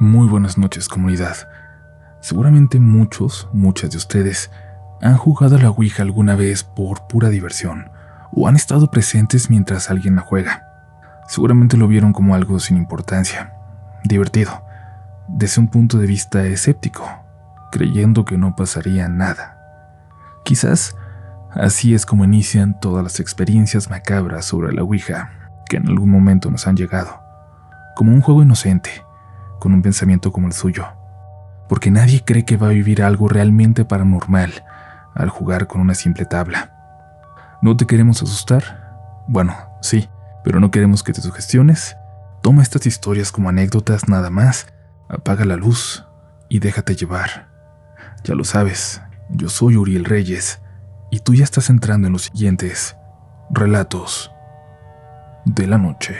[0.00, 1.36] Muy buenas noches comunidad.
[2.20, 4.48] Seguramente muchos, muchas de ustedes
[5.02, 7.90] han jugado a la Ouija alguna vez por pura diversión
[8.30, 10.62] o han estado presentes mientras alguien la juega.
[11.26, 13.54] Seguramente lo vieron como algo sin importancia,
[14.04, 14.62] divertido,
[15.26, 17.04] desde un punto de vista escéptico,
[17.72, 19.58] creyendo que no pasaría nada.
[20.44, 20.94] Quizás
[21.50, 25.32] así es como inician todas las experiencias macabras sobre la Ouija
[25.68, 27.20] que en algún momento nos han llegado,
[27.96, 29.07] como un juego inocente
[29.58, 30.86] con un pensamiento como el suyo,
[31.68, 34.52] porque nadie cree que va a vivir algo realmente paranormal
[35.14, 36.72] al jugar con una simple tabla.
[37.60, 39.24] ¿No te queremos asustar?
[39.26, 40.08] Bueno, sí,
[40.44, 41.96] pero no queremos que te sugestiones.
[42.40, 44.68] Toma estas historias como anécdotas nada más,
[45.08, 46.06] apaga la luz
[46.48, 47.48] y déjate llevar.
[48.24, 50.60] Ya lo sabes, yo soy Uriel Reyes
[51.10, 52.96] y tú ya estás entrando en los siguientes
[53.50, 54.30] relatos
[55.44, 56.16] de la noche.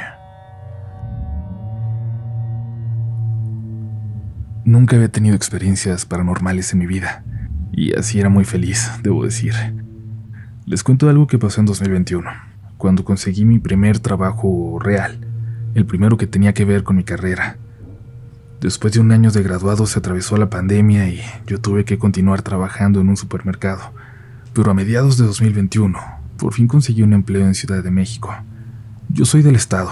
[4.68, 7.24] Nunca había tenido experiencias paranormales en mi vida,
[7.72, 9.54] y así era muy feliz, debo decir.
[10.66, 12.30] Les cuento algo que pasó en 2021,
[12.76, 15.26] cuando conseguí mi primer trabajo real,
[15.72, 17.56] el primero que tenía que ver con mi carrera.
[18.60, 22.42] Después de un año de graduado se atravesó la pandemia y yo tuve que continuar
[22.42, 23.94] trabajando en un supermercado,
[24.52, 25.98] pero a mediados de 2021
[26.36, 28.36] por fin conseguí un empleo en Ciudad de México.
[29.08, 29.90] Yo soy del estado,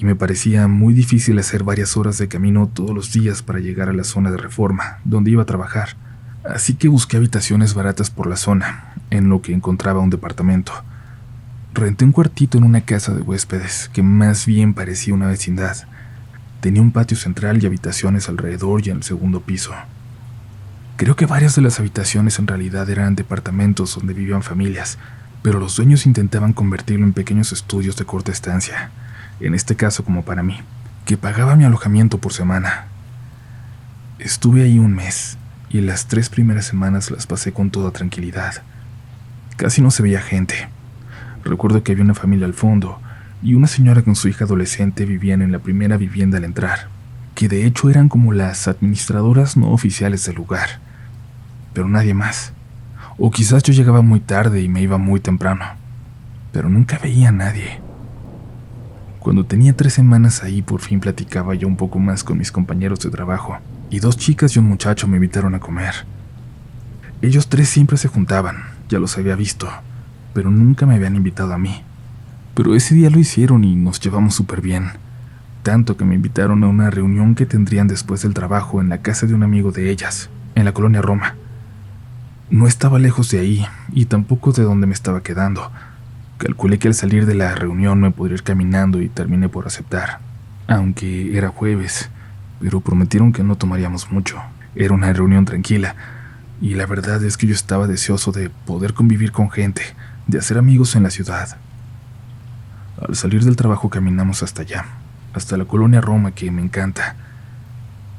[0.00, 3.90] y me parecía muy difícil hacer varias horas de camino todos los días para llegar
[3.90, 5.90] a la zona de reforma, donde iba a trabajar.
[6.42, 10.72] Así que busqué habitaciones baratas por la zona, en lo que encontraba un departamento.
[11.74, 15.76] Renté un cuartito en una casa de huéspedes, que más bien parecía una vecindad.
[16.62, 19.74] Tenía un patio central y habitaciones alrededor y en el segundo piso.
[20.96, 24.96] Creo que varias de las habitaciones en realidad eran departamentos donde vivían familias,
[25.42, 28.90] pero los dueños intentaban convertirlo en pequeños estudios de corta estancia
[29.40, 30.58] en este caso como para mí,
[31.04, 32.86] que pagaba mi alojamiento por semana.
[34.18, 35.38] Estuve ahí un mes
[35.70, 38.62] y las tres primeras semanas las pasé con toda tranquilidad.
[39.56, 40.68] Casi no se veía gente.
[41.44, 43.00] Recuerdo que había una familia al fondo
[43.42, 46.88] y una señora con su hija adolescente vivían en la primera vivienda al entrar,
[47.34, 50.80] que de hecho eran como las administradoras no oficiales del lugar,
[51.72, 52.52] pero nadie más.
[53.16, 55.64] O quizás yo llegaba muy tarde y me iba muy temprano,
[56.52, 57.79] pero nunca veía a nadie.
[59.20, 63.00] Cuando tenía tres semanas ahí por fin platicaba yo un poco más con mis compañeros
[63.00, 63.58] de trabajo,
[63.90, 65.94] y dos chicas y un muchacho me invitaron a comer.
[67.20, 68.56] Ellos tres siempre se juntaban,
[68.88, 69.68] ya los había visto,
[70.32, 71.82] pero nunca me habían invitado a mí.
[72.54, 74.92] Pero ese día lo hicieron y nos llevamos súper bien,
[75.62, 79.26] tanto que me invitaron a una reunión que tendrían después del trabajo en la casa
[79.26, 81.34] de un amigo de ellas, en la colonia Roma.
[82.48, 85.70] No estaba lejos de ahí y tampoco de donde me estaba quedando,
[86.40, 90.20] Calculé que al salir de la reunión me podría ir caminando y terminé por aceptar,
[90.68, 92.08] aunque era jueves,
[92.60, 94.40] pero prometieron que no tomaríamos mucho.
[94.74, 95.96] Era una reunión tranquila,
[96.62, 99.82] y la verdad es que yo estaba deseoso de poder convivir con gente,
[100.28, 101.58] de hacer amigos en la ciudad.
[103.06, 104.86] Al salir del trabajo caminamos hasta allá,
[105.34, 107.16] hasta la colonia Roma que me encanta.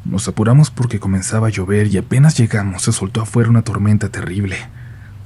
[0.06, 4.58] Nos apuramos porque comenzaba a llover y apenas llegamos se soltó afuera una tormenta terrible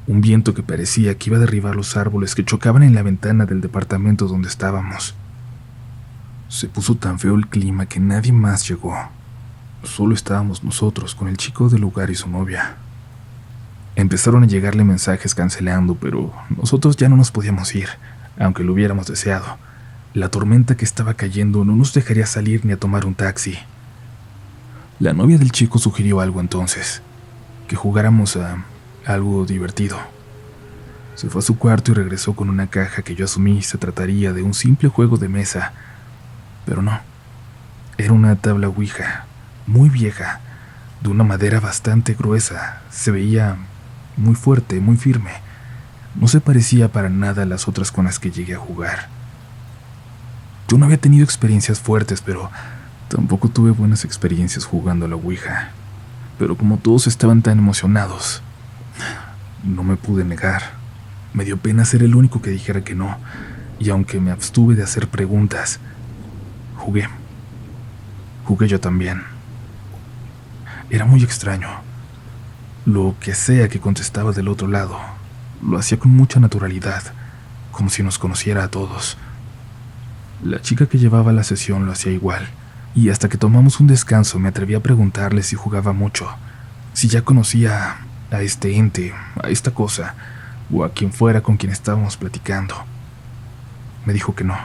[0.07, 3.45] un viento que parecía que iba a derribar los árboles que chocaban en la ventana
[3.45, 5.16] del departamento donde estábamos.
[6.47, 8.95] Se puso tan feo el clima que nadie más llegó.
[9.83, 12.75] Solo estábamos nosotros con el chico del lugar y su novia.
[13.95, 17.89] Empezaron a llegarle mensajes cancelando, pero nosotros ya no nos podíamos ir,
[18.37, 19.57] aunque lo hubiéramos deseado.
[20.13, 23.57] La tormenta que estaba cayendo no nos dejaría salir ni a tomar un taxi.
[24.99, 27.01] La novia del chico sugirió algo entonces,
[27.67, 28.63] que jugáramos a
[29.05, 29.97] algo divertido.
[31.16, 34.33] Se fue a su cuarto y regresó con una caja que yo asumí se trataría
[34.33, 35.73] de un simple juego de mesa,
[36.66, 36.99] pero no.
[37.97, 39.25] Era una tabla Ouija,
[39.66, 40.41] muy vieja,
[41.01, 42.81] de una madera bastante gruesa.
[42.91, 43.55] Se veía
[44.17, 45.31] muy fuerte, muy firme.
[46.16, 49.07] No se parecía para nada a las otras con las que llegué a jugar.
[50.67, 52.49] Yo no había tenido experiencias fuertes, pero
[53.07, 55.69] tampoco tuve buenas experiencias jugando a la Ouija.
[56.40, 58.41] Pero como todos estaban tan emocionados,
[59.64, 60.62] no me pude negar.
[61.34, 63.18] Me dio pena ser el único que dijera que no,
[63.80, 65.80] y aunque me abstuve de hacer preguntas,
[66.78, 67.09] jugué.
[68.46, 69.24] Jugué yo también.
[70.90, 71.68] Era muy extraño.
[72.86, 75.00] Lo que sea que contestaba del otro lado,
[75.62, 77.02] lo hacía con mucha naturalidad,
[77.72, 79.18] como si nos conociera a todos.
[80.44, 82.47] La chica que llevaba la sesión lo hacía igual,
[82.94, 86.30] y hasta que tomamos un descanso me atreví a preguntarle si jugaba mucho,
[86.94, 87.97] si ya conocía
[88.35, 90.16] a este ente, a esta cosa,
[90.73, 92.76] o a quien fuera con quien estábamos platicando.
[94.05, 94.58] Me dijo que no,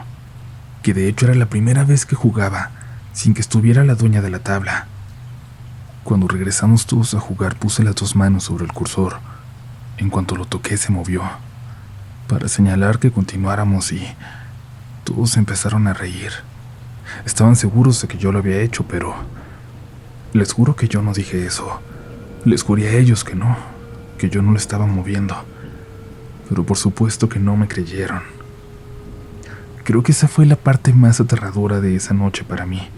[0.83, 2.71] que de hecho era la primera vez que jugaba
[3.13, 4.87] sin que estuviera la dueña de la tabla,
[6.05, 9.19] Cuando regresamos todos a jugar puse las dos manos sobre el cursor.
[9.99, 11.23] En cuanto lo toqué se movió,
[12.27, 14.03] para señalar que continuáramos y
[15.05, 16.33] todos empezaron a reír.
[17.27, 19.15] Estaban seguros de que yo lo había hecho, pero
[20.33, 21.83] les juro que yo no dije eso.
[22.45, 23.55] Les juré a ellos que no,
[24.17, 25.37] que yo no lo estaba moviendo.
[26.49, 28.23] Pero por supuesto que no me creyeron.
[29.85, 32.89] Creo que esa fue la parte más aterradora de esa noche para mí.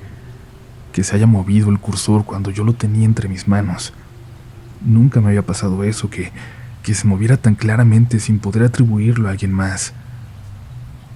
[0.93, 3.93] Que se haya movido el cursor cuando yo lo tenía entre mis manos.
[4.81, 6.31] Nunca me había pasado eso, que,
[6.85, 9.93] que se moviera tan claramente sin poder atribuirlo a alguien más.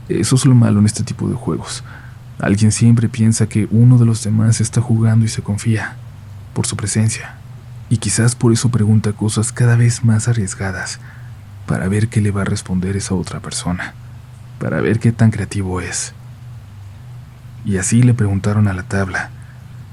[0.09, 1.85] Eso es lo malo en este tipo de juegos.
[2.41, 5.97] Alguien siempre piensa que uno de los demás está jugando y se confía
[6.55, 7.37] por su presencia.
[7.89, 10.99] Y quizás por eso pregunta cosas cada vez más arriesgadas
[11.67, 13.95] para ver qué le va a responder esa otra persona
[14.59, 16.15] para ver qué tan creativo es.
[17.65, 19.31] Y así le preguntaron a la tabla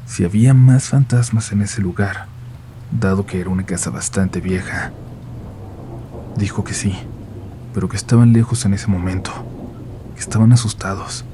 [0.06, 2.28] si había más fantasmas en ese lugar,
[2.92, 4.92] dado que era una casa bastante vieja.
[6.38, 6.96] Dijo que sí,
[7.74, 9.32] pero que estaban lejos en ese momento,
[10.16, 11.26] que estaban asustados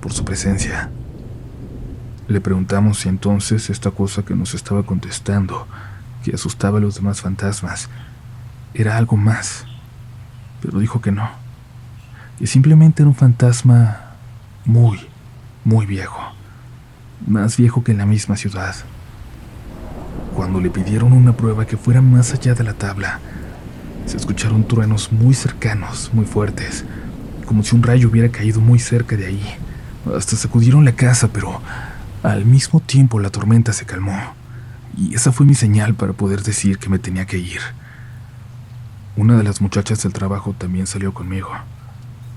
[0.00, 0.90] por su presencia.
[2.32, 5.68] Le preguntamos si entonces esta cosa que nos estaba contestando,
[6.24, 7.90] que asustaba a los demás fantasmas,
[8.72, 9.66] era algo más,
[10.62, 11.42] pero dijo que no
[12.42, 14.00] y simplemente era un fantasma
[14.64, 14.98] muy,
[15.64, 16.20] muy viejo,
[17.24, 18.74] más viejo que en la misma ciudad.
[20.34, 23.20] Cuando le pidieron una prueba que fuera más allá de la tabla,
[24.06, 26.84] se escucharon truenos muy cercanos, muy fuertes,
[27.46, 29.54] como si un rayo hubiera caído muy cerca de ahí.
[30.12, 31.60] Hasta sacudieron la casa, pero
[32.22, 34.16] al mismo tiempo la tormenta se calmó,
[34.96, 37.60] y esa fue mi señal para poder decir que me tenía que ir.
[39.16, 41.50] Una de las muchachas del trabajo también salió conmigo.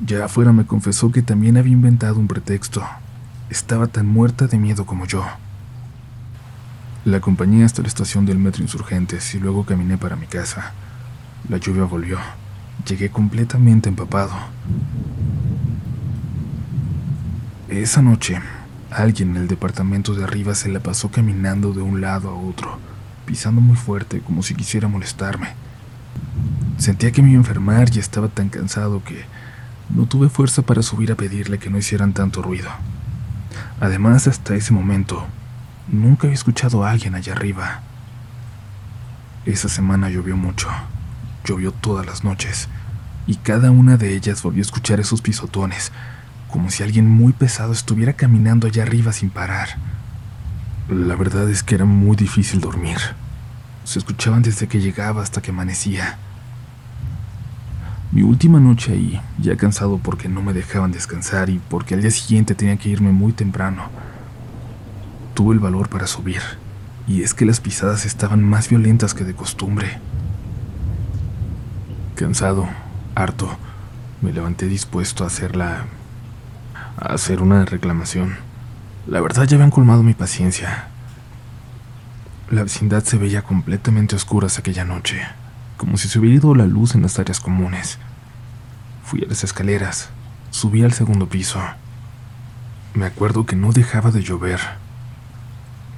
[0.06, 2.84] Ya afuera me confesó que también había inventado un pretexto.
[3.50, 5.24] Estaba tan muerta de miedo como yo.
[7.06, 10.74] La acompañé hasta la estación del metro Insurgentes y luego caminé para mi casa.
[11.48, 12.18] La lluvia volvió.
[12.86, 14.34] Llegué completamente empapado.
[17.70, 18.42] Esa noche,
[18.96, 22.80] alguien en el departamento de arriba se la pasó caminando de un lado a otro,
[23.26, 25.50] pisando muy fuerte como si quisiera molestarme.
[26.78, 29.26] Sentía que me iba a enfermar y estaba tan cansado que
[29.90, 32.70] no tuve fuerza para subir a pedirle que no hicieran tanto ruido.
[33.80, 35.26] Además, hasta ese momento,
[35.88, 37.82] nunca había escuchado a alguien allá arriba.
[39.46, 40.70] Esa semana llovió mucho,
[41.46, 42.68] llovió todas las noches,
[43.28, 45.92] y cada una de ellas volvió a escuchar esos pisotones,
[46.52, 49.70] como si alguien muy pesado estuviera caminando allá arriba sin parar.
[50.90, 52.98] La verdad es que era muy difícil dormir.
[53.84, 56.18] Se escuchaban desde que llegaba hasta que amanecía.
[58.12, 62.12] Mi última noche ahí, ya cansado porque no me dejaban descansar y porque al día
[62.12, 63.90] siguiente tenía que irme muy temprano,
[65.34, 66.42] tuve el valor para subir,
[67.08, 70.00] y es que las pisadas estaban más violentas que de costumbre.
[72.16, 72.70] Cansado,
[73.16, 73.50] harto,
[74.22, 75.86] me levanté dispuesto a hacerla...
[76.98, 78.38] a hacer una reclamación.
[79.08, 80.88] La verdad ya habían colmado mi paciencia.
[82.50, 85.22] La vecindad se veía completamente oscura aquella noche
[85.78, 87.98] como si se hubiera ido la luz en las áreas comunes.
[89.04, 90.10] Fui a las escaleras,
[90.50, 91.60] subí al segundo piso.
[92.94, 94.60] Me acuerdo que no dejaba de llover.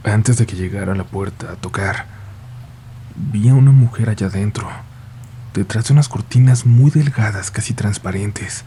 [0.04, 2.06] Antes de que llegara a la puerta a tocar,
[3.16, 4.68] vi a una mujer allá adentro,
[5.54, 8.64] detrás de unas cortinas muy delgadas, casi transparentes.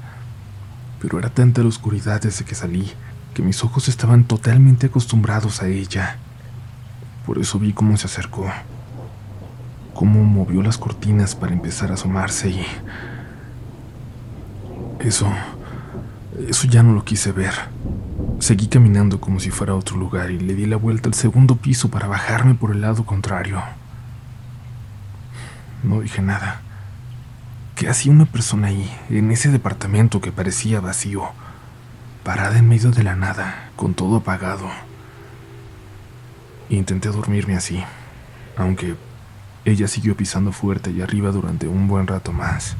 [1.00, 2.90] Pero era tanta la oscuridad desde que salí
[3.34, 6.18] que mis ojos estaban totalmente acostumbrados a ella.
[7.26, 8.50] Por eso vi cómo se acercó
[10.00, 12.66] cómo movió las cortinas para empezar a asomarse y...
[14.98, 15.30] Eso...
[16.48, 17.52] Eso ya no lo quise ver.
[18.38, 21.56] Seguí caminando como si fuera a otro lugar y le di la vuelta al segundo
[21.56, 23.60] piso para bajarme por el lado contrario.
[25.82, 26.62] No dije nada.
[27.80, 31.30] ¿Qué hacía una persona ahí, en ese departamento que parecía vacío,
[32.24, 34.68] parada en medio de la nada, con todo apagado?
[36.68, 37.82] Intenté dormirme así,
[38.58, 38.96] aunque
[39.64, 42.76] ella siguió pisando fuerte y arriba durante un buen rato más.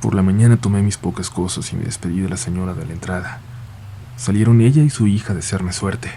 [0.00, 2.92] Por la mañana tomé mis pocas cosas y me despedí de la señora de la
[2.92, 3.38] entrada.
[4.16, 6.10] Salieron ella y su hija a desearme suerte.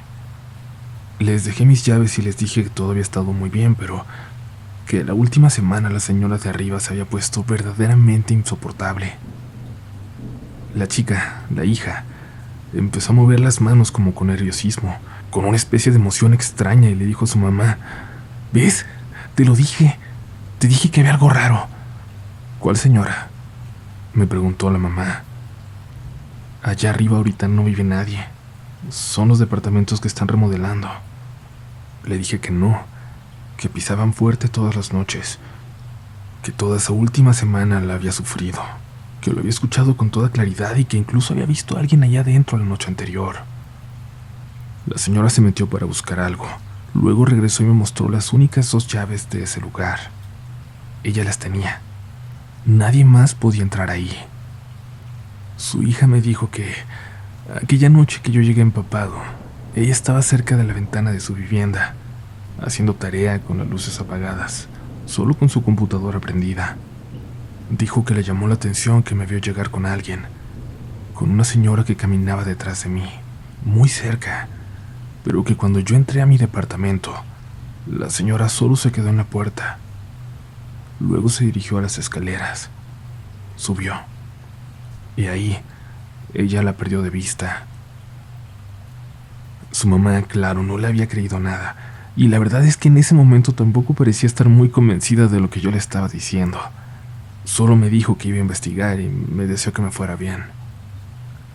[1.19, 4.07] Les dejé mis llaves y les dije que todo había estado muy bien, pero
[4.91, 9.13] que la última semana la señora de arriba se había puesto verdaderamente insoportable.
[10.75, 12.03] La chica, la hija,
[12.73, 14.97] empezó a mover las manos como con nerviosismo
[15.29, 17.77] con una especie de emoción extraña y le dijo a su mamá,
[18.51, 18.85] ¿ves?
[19.35, 19.97] Te lo dije.
[20.59, 21.67] Te dije que había algo raro.
[22.59, 23.29] ¿Cuál señora?
[24.13, 25.23] Me preguntó la mamá.
[26.63, 28.25] Allá arriba ahorita no vive nadie.
[28.89, 30.89] Son los departamentos que están remodelando.
[32.03, 32.90] Le dije que no,
[33.61, 35.37] que pisaban fuerte todas las noches,
[36.41, 38.59] que toda esa última semana la había sufrido,
[39.21, 42.21] que lo había escuchado con toda claridad y que incluso había visto a alguien allá
[42.21, 43.35] adentro la noche anterior.
[44.87, 46.47] La señora se metió para buscar algo.
[46.95, 50.09] Luego regresó y me mostró las únicas dos llaves de ese lugar.
[51.03, 51.81] Ella las tenía.
[52.65, 54.11] Nadie más podía entrar ahí.
[55.57, 56.73] Su hija me dijo que
[57.61, 59.21] aquella noche que yo llegué empapado,
[59.75, 61.93] ella estaba cerca de la ventana de su vivienda,
[62.61, 64.67] haciendo tarea con las luces apagadas,
[65.05, 66.77] solo con su computadora prendida.
[67.69, 70.21] Dijo que le llamó la atención que me vio llegar con alguien,
[71.13, 73.09] con una señora que caminaba detrás de mí,
[73.63, 74.47] muy cerca,
[75.23, 77.13] pero que cuando yo entré a mi departamento,
[77.87, 79.77] la señora solo se quedó en la puerta.
[80.99, 82.69] Luego se dirigió a las escaleras,
[83.55, 83.95] subió
[85.15, 85.59] y ahí
[86.33, 87.65] ella la perdió de vista.
[89.71, 91.75] Su mamá, claro, no le había creído nada,
[92.15, 95.49] y la verdad es que en ese momento tampoco parecía estar muy convencida de lo
[95.49, 96.59] que yo le estaba diciendo.
[97.45, 100.43] Solo me dijo que iba a investigar y me deseó que me fuera bien.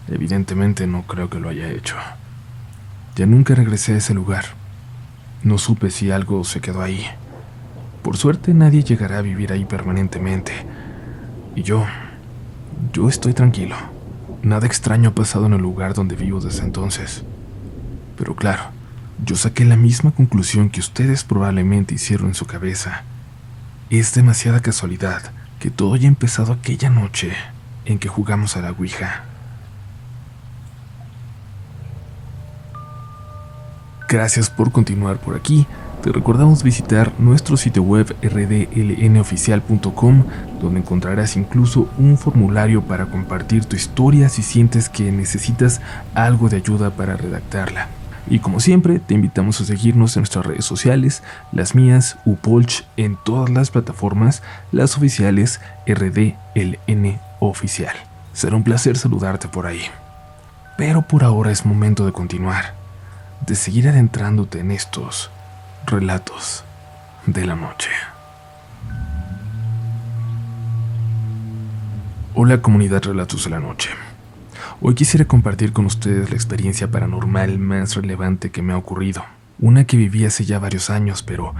[0.08, 1.96] Evidentemente no creo que lo haya hecho.
[3.16, 4.44] Ya nunca regresé a ese lugar.
[5.42, 7.06] No supe si algo se quedó ahí.
[8.02, 10.52] Por suerte nadie llegará a vivir ahí permanentemente.
[11.54, 11.84] Y yo
[12.92, 13.76] yo estoy tranquilo.
[14.42, 17.24] Nada extraño ha pasado en el lugar donde vivo desde entonces.
[18.16, 18.64] Pero claro,
[19.24, 23.04] yo saqué la misma conclusión que ustedes probablemente hicieron en su cabeza.
[23.90, 27.32] Es demasiada casualidad que todo haya empezado aquella noche
[27.84, 29.24] en que jugamos a la Ouija.
[34.08, 35.66] Gracias por continuar por aquí
[36.06, 40.22] te recordamos visitar nuestro sitio web rdlnoficial.com,
[40.60, 45.80] donde encontrarás incluso un formulario para compartir tu historia si sientes que necesitas
[46.14, 47.88] algo de ayuda para redactarla.
[48.28, 53.16] Y como siempre, te invitamos a seguirnos en nuestras redes sociales, las mías, Upolch, en
[53.24, 54.42] todas las plataformas,
[54.72, 57.94] las oficiales RDLN Oficial.
[58.32, 59.82] Será un placer saludarte por ahí.
[60.76, 62.74] Pero por ahora es momento de continuar,
[63.46, 65.30] de seguir adentrándote en estos
[65.86, 66.64] Relatos
[67.26, 67.90] de la Noche.
[72.34, 73.90] Hola comunidad Relatos de la Noche.
[74.82, 79.24] Hoy quisiera compartir con ustedes la experiencia paranormal más relevante que me ha ocurrido.
[79.58, 81.54] Una que viví hace ya varios años, pero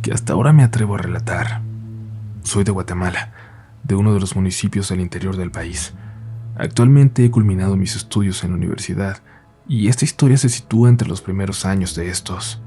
[0.00, 1.60] que hasta ahora me atrevo a relatar.
[2.44, 3.34] Soy de Guatemala,
[3.84, 5.92] de uno de los municipios del interior del país.
[6.56, 9.18] Actualmente he culminado mis estudios en la universidad,
[9.68, 12.62] y esta historia se sitúa entre los primeros años de estos.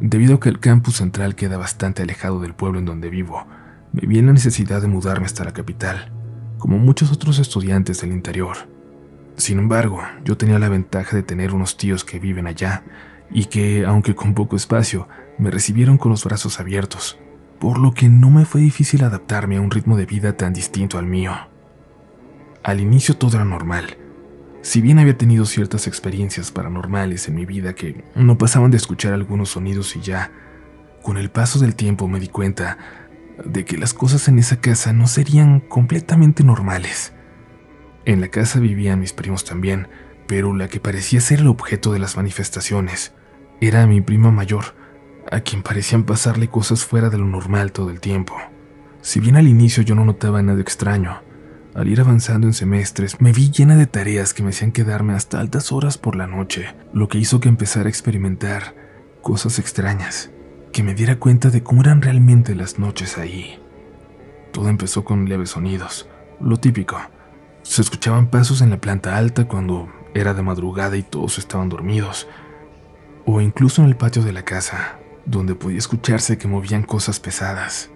[0.00, 3.46] Debido a que el campus central queda bastante alejado del pueblo en donde vivo,
[3.92, 6.10] me vi en la necesidad de mudarme hasta la capital,
[6.56, 8.71] como muchos otros estudiantes del interior.
[9.36, 12.82] Sin embargo, yo tenía la ventaja de tener unos tíos que viven allá
[13.30, 15.08] y que, aunque con poco espacio,
[15.38, 17.18] me recibieron con los brazos abiertos,
[17.58, 20.98] por lo que no me fue difícil adaptarme a un ritmo de vida tan distinto
[20.98, 21.32] al mío.
[22.62, 23.96] Al inicio todo era normal,
[24.62, 29.12] si bien había tenido ciertas experiencias paranormales en mi vida que no pasaban de escuchar
[29.12, 30.30] algunos sonidos y ya,
[31.02, 32.78] con el paso del tiempo me di cuenta
[33.44, 37.12] de que las cosas en esa casa no serían completamente normales.
[38.04, 39.88] En la casa vivían mis primos también,
[40.26, 43.12] pero la que parecía ser el objeto de las manifestaciones
[43.60, 44.74] era mi prima mayor,
[45.30, 48.36] a quien parecían pasarle cosas fuera de lo normal todo el tiempo.
[49.02, 51.22] Si bien al inicio yo no notaba nada extraño,
[51.74, 55.40] al ir avanzando en semestres, me vi llena de tareas que me hacían quedarme hasta
[55.40, 58.74] altas horas por la noche, lo que hizo que empezara a experimentar
[59.22, 60.30] cosas extrañas,
[60.72, 63.58] que me diera cuenta de cómo eran realmente las noches ahí.
[64.52, 66.08] Todo empezó con leves sonidos,
[66.40, 66.98] lo típico.
[67.62, 72.28] Se escuchaban pasos en la planta alta cuando era de madrugada y todos estaban dormidos,
[73.24, 77.90] o incluso en el patio de la casa, donde podía escucharse que movían cosas pesadas.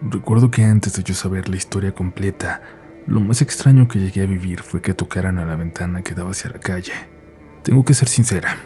[0.00, 2.62] Recuerdo que antes de yo saber la historia completa,
[3.06, 6.30] lo más extraño que llegué a vivir fue que tocaran a la ventana que daba
[6.30, 6.92] hacia la calle.
[7.62, 8.56] Tengo que ser sincera,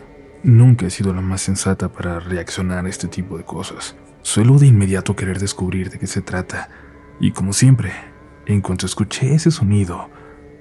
[0.43, 3.97] nunca he sido la más sensata para reaccionar a este tipo de cosas.
[4.23, 6.71] Suelo de inmediato querer descubrir de qué se trata,
[7.21, 7.93] y como siempre,
[8.47, 10.09] en cuanto escuché ese sonido,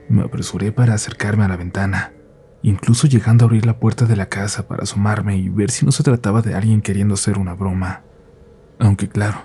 [0.10, 2.14] me apresuré para acercarme a la ventana,
[2.62, 5.92] incluso llegando a abrir la puerta de la casa para asomarme y ver si no
[5.92, 8.02] se trataba de alguien queriendo hacer una broma.
[8.80, 9.38] Aunque claro,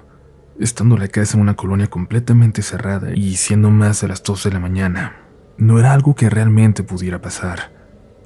[0.59, 4.51] estando la casa en una colonia completamente cerrada y siendo más de las 2 de
[4.53, 5.17] la mañana.
[5.57, 7.73] No era algo que realmente pudiera pasar.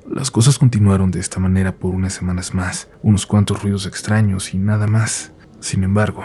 [0.08, 4.58] Las cosas continuaron de esta manera por unas semanas más, unos cuantos ruidos extraños y
[4.58, 5.32] nada más.
[5.60, 6.24] Sin embargo,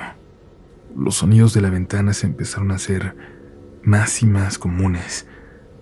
[0.95, 3.38] los sonidos de la ventana se empezaron a hacer
[3.83, 5.27] más y más comunes,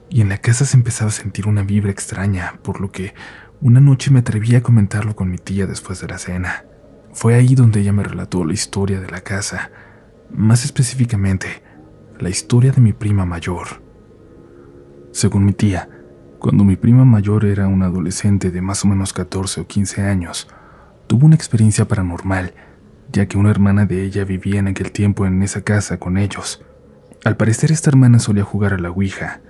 [0.10, 3.14] y en la casa se empezaba a sentir una vibra extraña, por lo que
[3.62, 6.66] una noche me atreví a comentarlo con mi tía después de la cena.
[7.14, 9.72] Fue ahí donde ella me relató la historia de la casa,
[10.32, 11.64] más específicamente,
[12.20, 13.82] la historia de mi prima mayor.
[15.12, 15.90] Según mi tía,
[16.40, 20.48] cuando mi prima mayor era una adolescente de más o menos 14 o 15 años,
[21.08, 22.54] tuvo una experiencia paranormal,
[23.12, 26.64] ya que una hermana de ella vivía en aquel tiempo en esa casa con ellos.
[27.28, 29.42] Al parecer esta hermana solía jugar a la Ouija,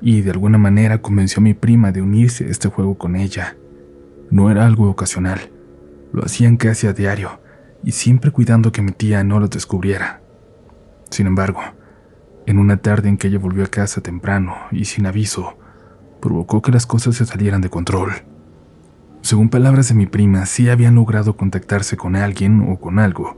[0.00, 3.58] y de alguna manera convenció a mi prima de unirse a este juego con ella.
[4.30, 5.50] No era algo ocasional,
[6.14, 7.38] lo hacían casi a diario,
[7.84, 10.22] y siempre cuidando que mi tía no lo descubriera.
[11.10, 11.60] Sin embargo,
[12.46, 15.58] en una tarde en que ella volvió a casa temprano y sin aviso,
[16.22, 18.12] provocó que las cosas se salieran de control.
[19.20, 23.36] Según palabras de mi prima, sí habían logrado contactarse con alguien o con algo,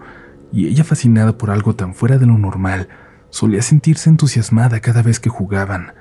[0.52, 2.88] y ella fascinada por algo tan fuera de lo normal,
[3.30, 5.92] solía sentirse entusiasmada cada vez que jugaban,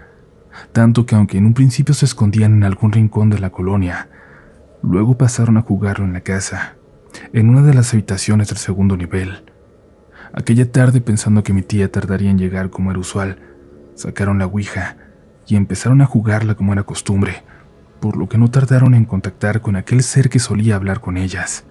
[0.72, 4.10] tanto que aunque en un principio se escondían en algún rincón de la colonia,
[4.82, 6.76] luego pasaron a jugarlo en la casa,
[7.34, 9.44] en una de las habitaciones del segundo nivel.
[10.34, 13.40] Aquella tarde, pensando que mi tía tardaría en llegar como era usual,
[13.96, 14.98] sacaron la Ouija
[15.48, 17.44] y empezaron a jugarla como era costumbre,
[18.00, 21.64] por lo que no tardaron en contactar con aquel ser que solía hablar con ellas.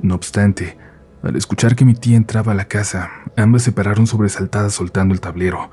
[0.00, 0.76] No obstante,
[1.22, 5.20] al escuchar que mi tía entraba a la casa, ambas se pararon sobresaltadas soltando el
[5.20, 5.70] tablero,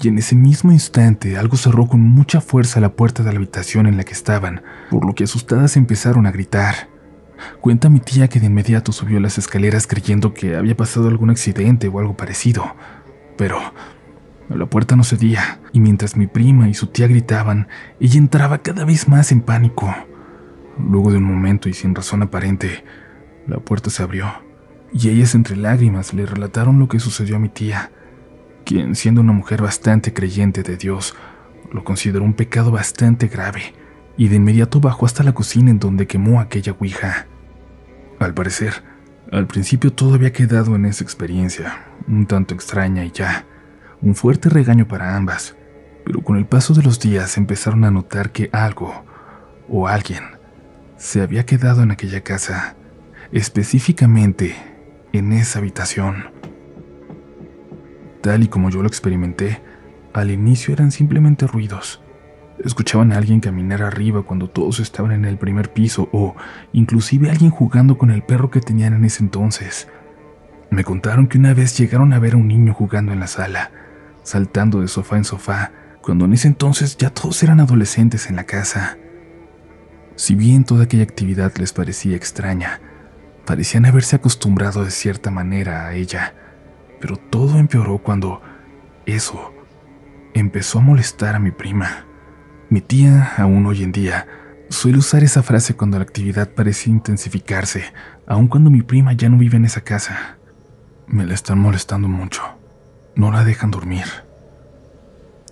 [0.00, 3.86] y en ese mismo instante algo cerró con mucha fuerza la puerta de la habitación
[3.86, 6.88] en la que estaban, por lo que asustadas empezaron a gritar.
[7.60, 11.88] Cuenta mi tía que de inmediato subió las escaleras creyendo que había pasado algún accidente
[11.88, 12.74] o algo parecido,
[13.36, 13.58] pero
[14.48, 17.68] la puerta no cedía, y mientras mi prima y su tía gritaban,
[18.00, 19.94] ella entraba cada vez más en pánico.
[20.78, 22.84] Luego de un momento y sin razón aparente,
[23.46, 24.26] la puerta se abrió,
[24.98, 27.90] y ellas entre lágrimas le relataron lo que sucedió a mi tía,
[28.64, 31.14] quien, siendo una mujer bastante creyente de Dios,
[31.70, 33.74] lo consideró un pecado bastante grave
[34.16, 37.26] y de inmediato bajó hasta la cocina en donde quemó aquella ouija.
[38.18, 38.82] Al parecer,
[39.30, 43.44] al principio todo había quedado en esa experiencia, un tanto extraña y ya,
[44.00, 45.56] un fuerte regaño para ambas,
[46.06, 49.04] pero con el paso de los días empezaron a notar que algo
[49.68, 50.22] o alguien
[50.96, 52.76] se había quedado en aquella casa,
[53.30, 54.75] específicamente
[55.18, 56.30] en esa habitación.
[58.20, 59.62] Tal y como yo lo experimenté,
[60.12, 62.02] al inicio eran simplemente ruidos,
[62.64, 66.34] Escuchaban a alguien caminar arriba cuando todos estaban en el primer piso o
[66.72, 69.88] inclusive alguien jugando con el perro que tenían en ese entonces.
[70.70, 73.72] Me contaron que una vez llegaron a ver a un niño jugando en la sala,
[74.22, 78.44] saltando de sofá en sofá, cuando en ese entonces ya todos eran adolescentes en la
[78.44, 78.96] casa.
[80.14, 82.80] Si bien toda aquella actividad les parecía extraña,
[83.46, 86.34] parecían haberse acostumbrado de cierta manera a ella,
[87.00, 88.42] pero todo empeoró cuando
[89.06, 89.54] eso
[90.34, 92.04] empezó a molestar a mi prima.
[92.68, 94.26] Mi tía, aún hoy en día,
[94.68, 97.84] suele usar esa frase cuando la actividad parece intensificarse,
[98.26, 100.36] aun cuando mi prima ya no vive en esa casa.
[101.06, 102.42] Me la están molestando mucho.
[103.14, 104.06] No la dejan dormir.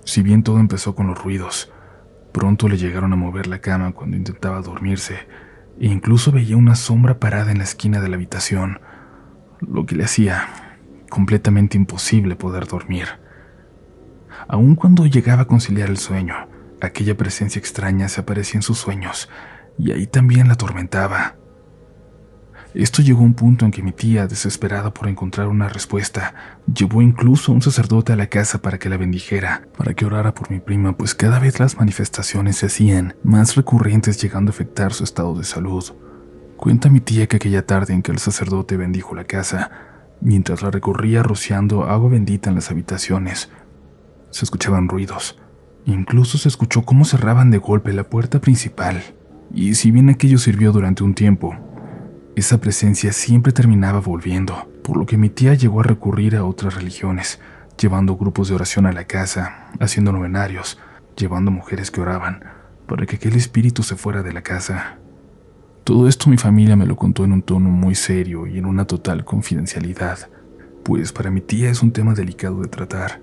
[0.04, 1.72] Si bien todo empezó con los ruidos,
[2.32, 5.43] pronto le llegaron a mover la cama cuando intentaba dormirse
[5.80, 8.80] e incluso veía una sombra parada en la esquina de la habitación,
[9.60, 10.78] lo que le hacía
[11.10, 13.08] completamente imposible poder dormir.
[14.48, 16.48] Aun cuando llegaba a conciliar el sueño,
[16.84, 19.30] Aquella presencia extraña se aparecía en sus sueños
[19.78, 21.36] y ahí también la atormentaba.
[22.74, 26.34] Esto llegó a un punto en que mi tía, desesperada por encontrar una respuesta,
[26.66, 30.34] llevó incluso a un sacerdote a la casa para que la bendijera, para que orara
[30.34, 34.92] por mi prima, pues cada vez las manifestaciones se hacían más recurrentes llegando a afectar
[34.92, 35.84] su estado de salud.
[36.56, 39.70] Cuenta mi tía que aquella tarde en que el sacerdote bendijo la casa,
[40.20, 43.50] mientras la recorría rociando agua bendita en las habitaciones,
[44.30, 45.38] se escuchaban ruidos,
[45.86, 49.02] Incluso se escuchó cómo cerraban de golpe la puerta principal,
[49.52, 51.54] y si bien aquello sirvió durante un tiempo,
[52.36, 56.74] esa presencia siempre terminaba volviendo, por lo que mi tía llegó a recurrir a otras
[56.74, 57.38] religiones,
[57.80, 60.78] llevando grupos de oración a la casa, haciendo novenarios,
[61.16, 62.42] llevando mujeres que oraban,
[62.88, 64.98] para que aquel espíritu se fuera de la casa.
[65.84, 68.84] Todo esto mi familia me lo contó en un tono muy serio y en una
[68.84, 70.28] total confidencialidad,
[70.82, 73.20] pues para mi tía es un tema delicado de tratar.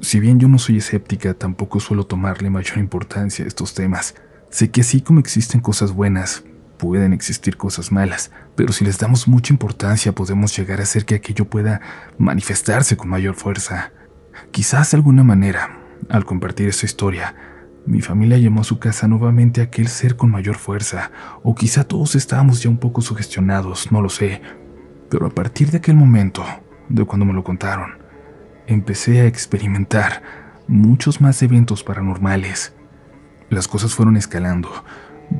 [0.00, 4.14] Si bien yo no soy escéptica, tampoco suelo tomarle mayor importancia a estos temas.
[4.48, 6.44] Sé que así como existen cosas buenas,
[6.84, 11.14] pueden existir cosas malas, pero si les damos mucha importancia podemos llegar a hacer que
[11.14, 11.80] aquello pueda
[12.18, 13.92] manifestarse con mayor fuerza.
[14.50, 15.78] Quizás de alguna manera,
[16.10, 17.34] al compartir esta historia,
[17.86, 21.10] mi familia llamó a su casa nuevamente a aquel ser con mayor fuerza,
[21.42, 24.42] o quizá todos estábamos ya un poco sugestionados, no lo sé,
[25.08, 26.44] pero a partir de aquel momento,
[26.90, 27.92] de cuando me lo contaron,
[28.66, 30.22] empecé a experimentar
[30.68, 32.74] muchos más eventos paranormales.
[33.48, 34.70] Las cosas fueron escalando.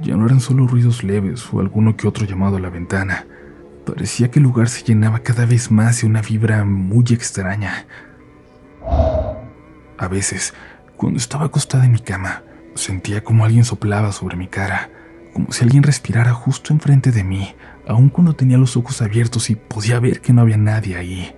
[0.03, 3.27] Ya no eran solo ruidos leves o alguno que otro llamado a la ventana.
[3.87, 7.87] Parecía que el lugar se llenaba cada vez más de una vibra muy extraña.
[9.99, 10.55] A veces,
[10.97, 12.43] cuando estaba acostada en mi cama,
[12.75, 14.91] sentía como alguien soplaba sobre mi cara,
[15.33, 17.55] como si alguien respirara justo enfrente de mí,
[17.87, 21.35] aun cuando tenía los ojos abiertos y podía ver que no había nadie ahí.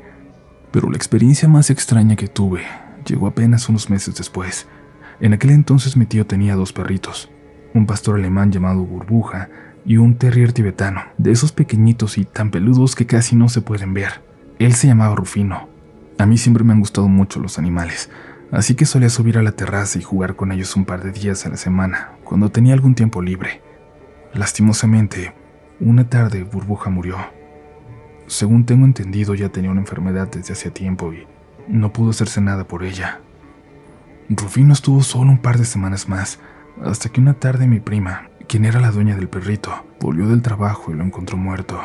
[0.70, 2.62] Pero la experiencia más extraña que tuve
[3.06, 4.66] llegó apenas unos meses después.
[5.20, 7.30] En aquel entonces mi tío tenía dos perritos,
[7.76, 9.48] un pastor alemán llamado Burbuja
[9.84, 13.94] y un terrier tibetano, de esos pequeñitos y tan peludos que casi no se pueden
[13.94, 14.22] ver.
[14.58, 15.68] Él se llamaba Rufino.
[16.18, 18.10] A mí siempre me han gustado mucho los animales,
[18.50, 21.44] así que solía subir a la terraza y jugar con ellos un par de días
[21.44, 23.60] a la semana, cuando tenía algún tiempo libre.
[24.32, 25.34] Lastimosamente,
[25.78, 27.18] una tarde Burbuja murió.
[28.26, 31.26] Según tengo entendido, ya tenía una enfermedad desde hace tiempo y
[31.68, 33.20] no pudo hacerse nada por ella.
[34.30, 36.40] Rufino estuvo solo un par de semanas más,
[36.84, 40.92] hasta que una tarde mi prima, quien era la dueña del perrito, volvió del trabajo
[40.92, 41.80] y lo encontró muerto.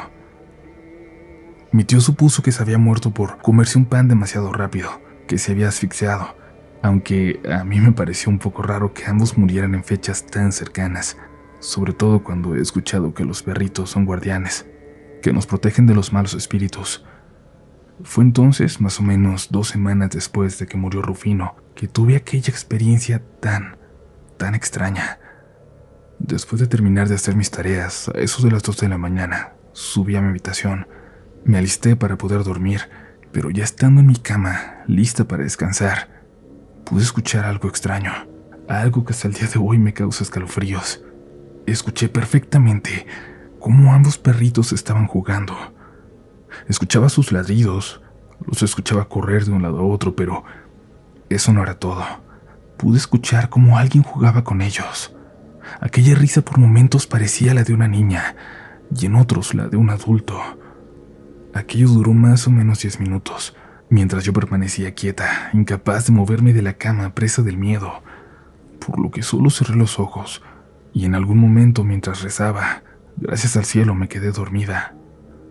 [1.72, 5.54] Mi tío supuso que se había muerto por comerse un pan demasiado rápido, que se
[5.54, 6.36] había asfixiado,
[6.82, 11.18] aunque a mí me pareció un poco raro que ambos murieran en fechas tan cercanas,
[11.60, 14.66] sobre todo cuando he escuchado que los perritos son guardianes,
[15.22, 17.06] que nos protegen de los malos espíritus.
[18.04, 22.50] Fue entonces, más o menos dos semanas después de que murió Rufino, que tuve aquella
[22.50, 23.78] experiencia tan,
[24.42, 25.20] tan extraña.
[26.18, 29.54] Después de terminar de hacer mis tareas, a eso de las dos de la mañana,
[29.72, 30.88] subí a mi habitación.
[31.46, 32.90] Me alisté para poder dormir,
[33.32, 36.24] pero ya estando en mi cama, lista para descansar,
[36.86, 38.12] pude escuchar algo extraño,
[38.68, 41.04] algo que hasta el día de hoy me causa escalofríos.
[41.68, 43.06] Escuché perfectamente
[43.60, 45.56] cómo ambos perritos estaban jugando.
[46.68, 48.02] Escuchaba sus ladridos,
[48.48, 50.44] los escuchaba correr de un lado a otro, pero
[51.30, 52.04] eso no era todo.
[52.82, 55.16] Pude escuchar cómo alguien jugaba con ellos.
[55.82, 58.36] Aquella risa por momentos parecía la de una niña
[59.00, 60.42] y en otros la de un adulto.
[61.54, 63.56] Aquello duró más o menos diez minutos,
[63.92, 68.02] mientras yo permanecía quieta, incapaz de moverme de la cama, presa del miedo,
[68.84, 70.42] por lo que solo cerré los ojos
[70.92, 72.82] y en algún momento mientras rezaba,
[73.16, 74.96] gracias al cielo me quedé dormida.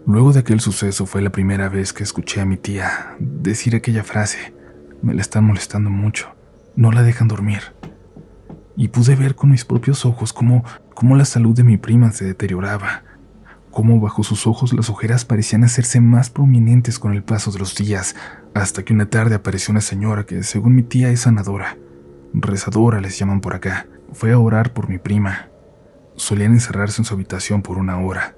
[0.05, 4.03] Luego de aquel suceso fue la primera vez que escuché a mi tía decir aquella
[4.03, 4.53] frase,
[5.01, 6.35] me la están molestando mucho,
[6.77, 7.75] no la dejan dormir.
[8.77, 12.25] Y pude ver con mis propios ojos cómo, cómo la salud de mi prima se
[12.25, 13.03] deterioraba,
[13.71, 17.75] cómo bajo sus ojos las ojeras parecían hacerse más prominentes con el paso de los
[17.77, 18.17] días,
[18.55, 21.77] hasta que una tarde apareció una señora que, según mi tía, es sanadora,
[22.33, 25.49] rezadora les llaman por acá, fue a orar por mi prima.
[26.17, 28.35] Solían encerrarse en su habitación por una hora,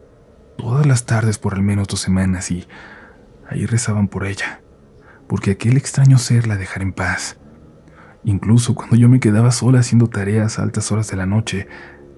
[0.57, 2.66] todas las tardes por al menos dos semanas y
[3.49, 4.61] ahí rezaban por ella,
[5.27, 7.38] porque aquel extraño ser la dejara en paz.
[8.25, 11.69] Incluso cuando yo me quedaba sola haciendo tareas a altas horas de la noche,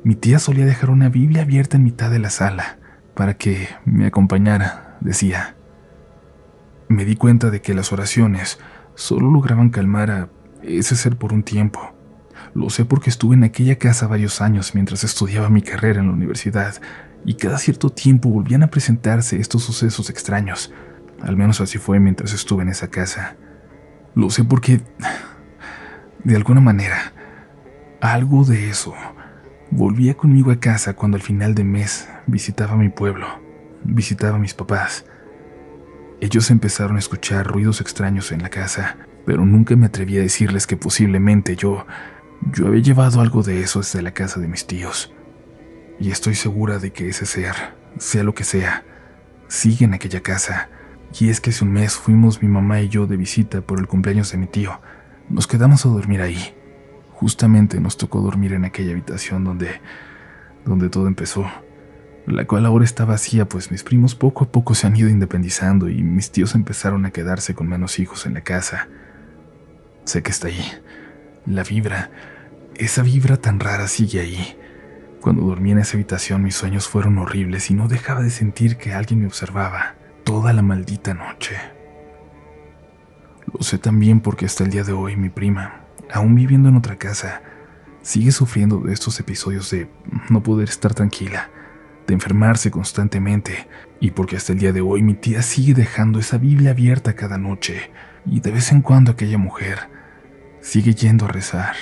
[0.03, 2.79] mi tía solía dejar una Biblia abierta en mitad de la sala
[3.15, 5.57] para que me acompañara, decía.
[6.89, 8.59] Me di cuenta de que las oraciones
[8.95, 10.29] solo lograban calmar a
[10.63, 11.95] ese ser por un tiempo,
[12.55, 16.13] lo sé porque estuve en aquella casa varios años mientras estudiaba mi carrera en la
[16.13, 16.75] universidad
[17.25, 20.73] y cada cierto tiempo volvían a presentarse estos sucesos extraños.
[21.21, 23.37] Al menos así fue mientras estuve en esa casa.
[24.15, 24.83] Lo sé porque,
[26.25, 27.13] de alguna manera,
[28.01, 28.95] algo de eso
[29.71, 33.27] volvía conmigo a casa cuando al final de mes visitaba mi pueblo,
[33.85, 35.05] visitaba a mis papás.
[36.21, 40.67] Ellos empezaron a escuchar ruidos extraños en la casa, pero nunca me atreví a decirles
[40.67, 41.87] que posiblemente yo
[42.53, 45.13] yo había llevado algo de eso desde la casa de mis tíos,
[45.99, 47.55] y estoy segura de que ese ser,
[47.99, 48.85] sea lo que sea,
[49.49, 50.69] sigue en aquella casa.
[51.19, 53.87] Y es que hace un mes fuimos mi mamá y yo de visita por el
[53.87, 54.81] cumpleaños de mi tío.
[55.29, 56.55] Nos quedamos a dormir ahí.
[57.13, 59.81] Justamente nos tocó dormir en aquella habitación donde
[60.65, 61.47] donde todo empezó,
[62.27, 65.89] la cual ahora está vacía, pues mis primos poco a poco se han ido independizando
[65.89, 68.89] y mis tíos empezaron a quedarse con menos hijos en la casa.
[70.05, 70.65] Sé que está ahí.
[71.47, 72.11] La vibra,
[72.77, 74.59] esa vibra tan rara sigue ahí.
[75.21, 78.93] Cuando dormí en esa habitación mis sueños fueron horribles y no dejaba de sentir que
[78.93, 81.57] alguien me observaba toda la maldita noche.
[83.53, 86.97] Lo sé también porque hasta el día de hoy mi prima, aún viviendo en otra
[86.97, 87.43] casa,
[88.03, 89.89] sigue sufriendo de estos episodios de
[90.31, 91.51] no poder estar tranquila,
[92.07, 93.69] de enfermarse constantemente,
[94.01, 97.39] y porque hasta el día de hoy mi tía sigue dejando esa Biblia abierta cada
[97.39, 97.91] noche,
[98.27, 99.89] y de vez en cuando aquella mujer
[100.61, 101.75] sigue yendo a rezar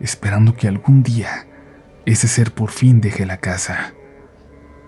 [0.00, 1.46] esperando que algún día
[2.06, 3.92] ese ser por fin deje la casa,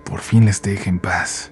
[0.04, 1.51] por fin les deje en paz.